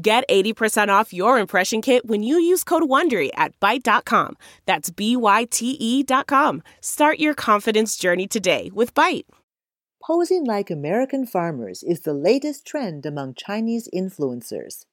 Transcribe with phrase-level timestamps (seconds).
[0.00, 4.36] Get 80% off your impression kit when you use code WONDERY at Byte.com.
[4.64, 6.62] That's B-Y-T-E dot com.
[6.80, 9.24] Start your confidence journey today with Byte.
[10.00, 14.84] Posing like American farmers is the latest trend among Chinese influencers.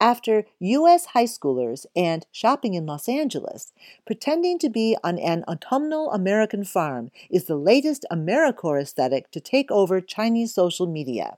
[0.00, 1.06] After U.S.
[1.06, 3.74] high schoolers and shopping in Los Angeles,
[4.06, 9.70] pretending to be on an autumnal American farm is the latest Americore aesthetic to take
[9.70, 11.36] over Chinese social media.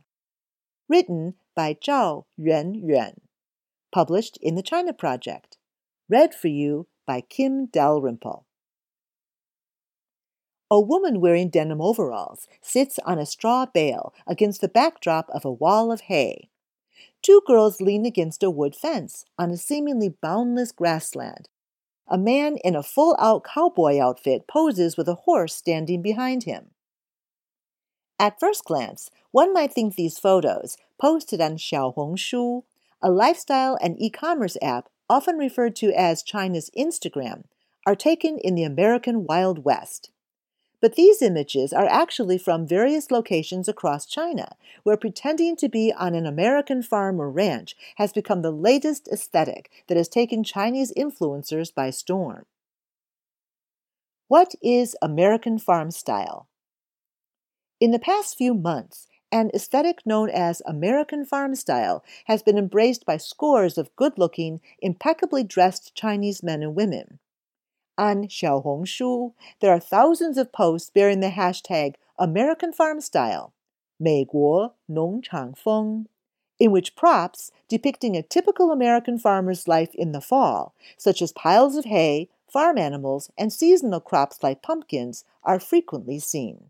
[0.89, 3.15] Written by Zhao Yuanyuan.
[3.91, 5.57] Published in the China Project.
[6.09, 8.47] Read for you by Kim Dalrymple.
[10.71, 15.51] A woman wearing denim overalls sits on a straw bale against the backdrop of a
[15.51, 16.49] wall of hay.
[17.23, 21.49] Two girls lean against a wood fence on a seemingly boundless grassland.
[22.07, 26.71] A man in a full out cowboy outfit poses with a horse standing behind him.
[28.21, 32.63] At first glance, one might think these photos, posted on Xiaohongshu,
[33.01, 37.45] a lifestyle and e commerce app often referred to as China's Instagram,
[37.87, 40.11] are taken in the American Wild West.
[40.81, 44.55] But these images are actually from various locations across China,
[44.85, 49.71] where pretending to be on an American farm or ranch has become the latest aesthetic
[49.89, 52.47] that has taken Chinese influencers by storm.
[54.29, 56.49] What is American farm style?
[57.81, 63.06] In the past few months, an aesthetic known as American farm style has been embraced
[63.06, 67.20] by scores of good looking, impeccably dressed Chinese men and women.
[67.98, 73.54] On Xiaohongshu, there are thousands of posts bearing the hashtag American Farm Style,
[73.98, 76.08] 美国农场风,
[76.60, 81.76] in which props depicting a typical American farmer's life in the fall, such as piles
[81.76, 86.70] of hay, farm animals, and seasonal crops like pumpkins, are frequently seen.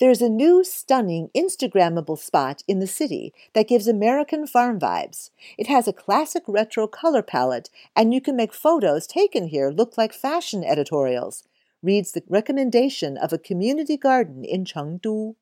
[0.00, 5.28] There's a new, stunning, Instagrammable spot in the city that gives American farm vibes.
[5.58, 9.98] It has a classic retro color palette, and you can make photos taken here look
[9.98, 11.44] like fashion editorials,
[11.82, 15.34] reads the recommendation of a community garden in Chengdu.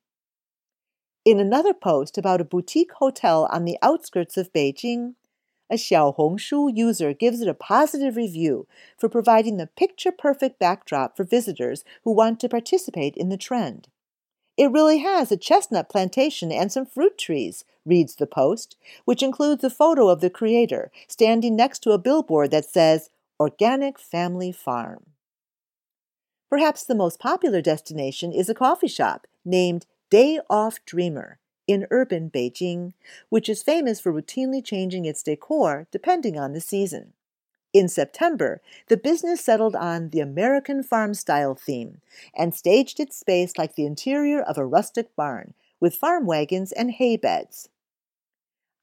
[1.23, 5.13] In another post about a boutique hotel on the outskirts of Beijing,
[5.69, 11.23] a Xiaohongshu user gives it a positive review for providing the picture perfect backdrop for
[11.23, 13.87] visitors who want to participate in the trend.
[14.59, 18.75] It really has a chestnut plantation and some fruit trees, reads the post,
[19.05, 23.09] which includes a photo of the creator standing next to a billboard that says
[23.39, 25.11] Organic Family Farm.
[26.49, 32.29] Perhaps the most popular destination is a coffee shop named Day Off Dreamer in urban
[32.29, 32.91] Beijing,
[33.29, 37.13] which is famous for routinely changing its decor depending on the season.
[37.71, 42.01] In September, the business settled on the American farm style theme
[42.35, 46.91] and staged its space like the interior of a rustic barn, with farm wagons and
[46.91, 47.69] hay beds.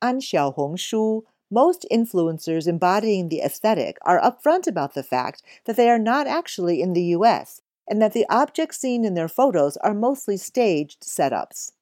[0.00, 5.98] On Xiaohongshu, most influencers embodying the aesthetic are upfront about the fact that they are
[5.98, 10.36] not actually in the US and that the objects seen in their photos are mostly
[10.36, 11.72] staged setups.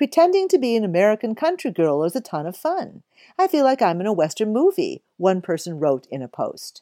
[0.00, 3.02] Pretending to be an American country girl is a ton of fun.
[3.38, 6.80] I feel like I'm in a Western movie, one person wrote in a post.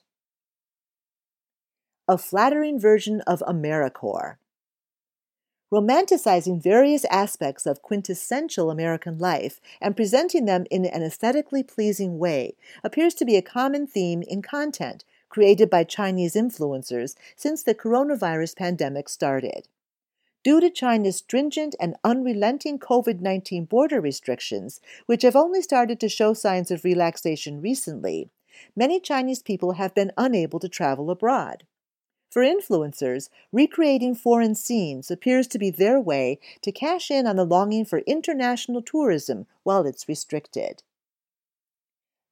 [2.06, 4.36] A flattering version of Americore.
[5.72, 12.54] Romanticizing various aspects of quintessential American life and presenting them in an aesthetically pleasing way
[12.84, 18.56] appears to be a common theme in content created by Chinese influencers since the coronavirus
[18.56, 19.66] pandemic started.
[20.48, 26.08] Due to China's stringent and unrelenting COVID 19 border restrictions, which have only started to
[26.08, 28.30] show signs of relaxation recently,
[28.74, 31.64] many Chinese people have been unable to travel abroad.
[32.30, 37.44] For influencers, recreating foreign scenes appears to be their way to cash in on the
[37.44, 40.82] longing for international tourism while it's restricted.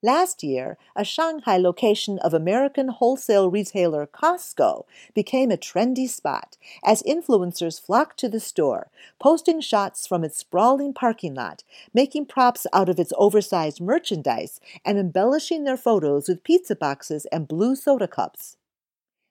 [0.06, 7.02] Last year, a Shanghai location of American wholesale retailer Costco became a trendy spot as
[7.02, 8.88] influencers flocked to the store,
[9.18, 14.96] posting shots from its sprawling parking lot, making props out of its oversized merchandise, and
[14.96, 18.56] embellishing their photos with pizza boxes and blue soda cups.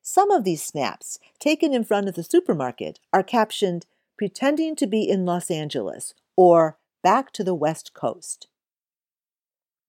[0.01, 3.85] Some of these snaps, taken in front of the supermarket, are captioned,
[4.17, 8.47] Pretending to be in Los Angeles or Back to the West Coast.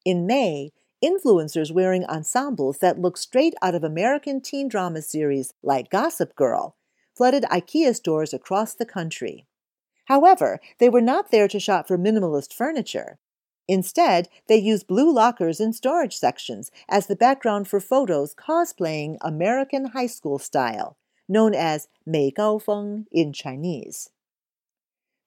[0.07, 0.71] In May,
[1.05, 6.77] influencers wearing ensembles that look straight out of American teen drama series like Gossip Girl
[7.17, 9.49] flooded IKEA stores across the country.
[10.05, 13.19] However, they were not there to shop for minimalist furniture.
[13.67, 19.87] Instead, they used blue lockers in storage sections as the background for photos cosplaying American
[19.87, 20.97] high school style,
[21.29, 24.11] known as Mei Gao Feng in Chinese.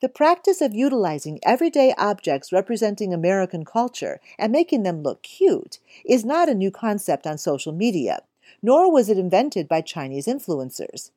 [0.02, 6.24] The practice of utilizing everyday objects representing American culture and making them look cute is
[6.24, 8.22] not a new concept on social media,
[8.62, 11.12] nor was it invented by Chinese influencers.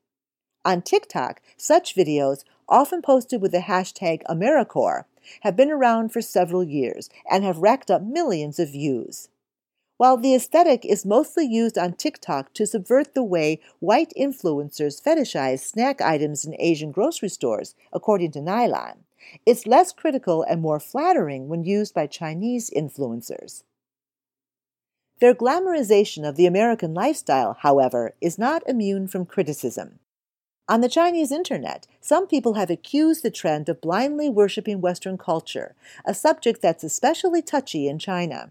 [0.65, 5.05] On TikTok, such videos, often posted with the hashtag Americore,
[5.43, 9.29] have been around for several years and have racked up millions of views.
[10.03, 15.61] While the aesthetic is mostly used on TikTok to subvert the way white influencers fetishize
[15.61, 19.05] snack items in Asian grocery stores, according to Nylon,
[19.47, 23.63] it's less critical and more flattering when used by Chinese influencers.
[25.21, 30.01] Their glamorization of the American lifestyle, however, is not immune from criticism.
[30.69, 35.77] On the Chinese internet, some people have accused the trend of blindly worshiping Western culture,
[36.05, 38.51] a subject that's especially touchy in China.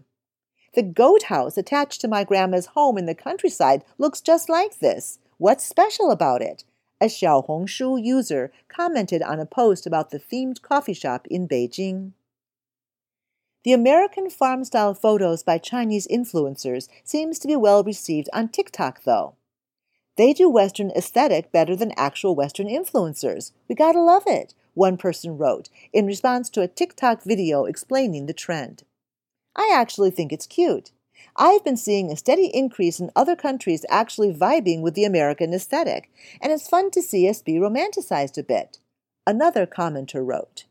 [0.74, 5.18] The goat house attached to my grandma's home in the countryside looks just like this.
[5.36, 6.64] What's special about it?
[7.00, 12.12] A Xiaohongshu user commented on a post about the themed coffee shop in Beijing.
[13.64, 19.02] The American farm style photos by Chinese influencers seems to be well received on TikTok
[19.04, 19.34] though.
[20.16, 23.52] They do Western aesthetic better than actual Western influencers.
[23.68, 28.32] We gotta love it, one person wrote in response to a TikTok video explaining the
[28.32, 28.84] trend.
[29.54, 30.92] I actually think it's cute.
[31.36, 36.10] I've been seeing a steady increase in other countries actually vibing with the American aesthetic,
[36.40, 38.78] and it's fun to see us be romanticized a bit.
[39.26, 40.64] Another commenter wrote.